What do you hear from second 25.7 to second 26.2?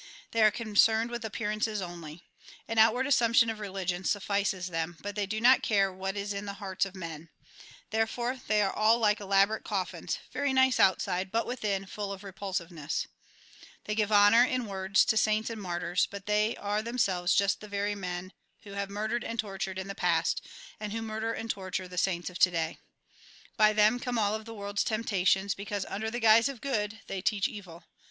luider the